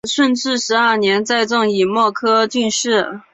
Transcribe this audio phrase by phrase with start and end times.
[0.09, 3.21] 顺治十二年再中乙未科进士。